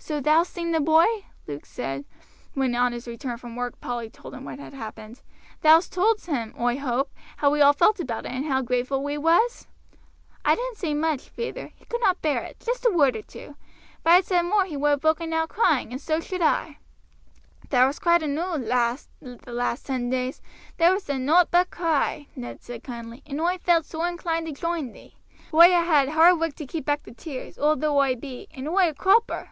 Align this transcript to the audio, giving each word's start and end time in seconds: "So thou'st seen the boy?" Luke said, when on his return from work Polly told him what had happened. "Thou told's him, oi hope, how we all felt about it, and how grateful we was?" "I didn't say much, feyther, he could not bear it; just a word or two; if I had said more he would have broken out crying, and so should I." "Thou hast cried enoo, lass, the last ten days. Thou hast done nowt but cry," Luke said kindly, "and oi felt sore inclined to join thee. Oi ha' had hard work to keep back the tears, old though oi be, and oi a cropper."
"So 0.00 0.22
thou'st 0.22 0.50
seen 0.54 0.70
the 0.70 0.80
boy?" 0.80 1.04
Luke 1.46 1.66
said, 1.66 2.06
when 2.54 2.74
on 2.74 2.92
his 2.94 3.06
return 3.06 3.36
from 3.36 3.56
work 3.56 3.78
Polly 3.80 4.08
told 4.08 4.32
him 4.32 4.42
what 4.44 4.58
had 4.58 4.72
happened. 4.72 5.20
"Thou 5.60 5.80
told's 5.80 6.24
him, 6.24 6.54
oi 6.58 6.78
hope, 6.78 7.12
how 7.38 7.50
we 7.50 7.60
all 7.60 7.74
felt 7.74 8.00
about 8.00 8.24
it, 8.24 8.32
and 8.32 8.46
how 8.46 8.62
grateful 8.62 9.04
we 9.04 9.18
was?" 9.18 9.66
"I 10.46 10.54
didn't 10.54 10.78
say 10.78 10.94
much, 10.94 11.28
feyther, 11.28 11.72
he 11.76 11.84
could 11.84 12.00
not 12.00 12.22
bear 12.22 12.42
it; 12.42 12.58
just 12.64 12.86
a 12.86 12.90
word 12.90 13.16
or 13.16 13.22
two; 13.22 13.56
if 13.98 14.06
I 14.06 14.14
had 14.14 14.24
said 14.24 14.42
more 14.42 14.64
he 14.64 14.78
would 14.78 14.88
have 14.88 15.00
broken 15.02 15.34
out 15.34 15.50
crying, 15.50 15.92
and 15.92 16.00
so 16.00 16.20
should 16.20 16.40
I." 16.42 16.78
"Thou 17.68 17.84
hast 17.84 18.00
cried 18.00 18.22
enoo, 18.22 18.56
lass, 18.66 19.10
the 19.20 19.52
last 19.52 19.84
ten 19.84 20.08
days. 20.08 20.40
Thou 20.78 20.92
hast 20.94 21.08
done 21.08 21.26
nowt 21.26 21.50
but 21.50 21.68
cry," 21.70 22.28
Luke 22.34 22.60
said 22.62 22.82
kindly, 22.82 23.22
"and 23.26 23.42
oi 23.42 23.58
felt 23.58 23.84
sore 23.84 24.08
inclined 24.08 24.46
to 24.46 24.52
join 24.52 24.92
thee. 24.92 25.16
Oi 25.52 25.66
ha' 25.70 25.84
had 25.84 26.08
hard 26.08 26.40
work 26.40 26.54
to 26.54 26.66
keep 26.66 26.86
back 26.86 27.02
the 27.02 27.12
tears, 27.12 27.58
old 27.58 27.82
though 27.82 28.00
oi 28.00 28.16
be, 28.16 28.48
and 28.54 28.66
oi 28.70 28.88
a 28.88 28.94
cropper." 28.94 29.50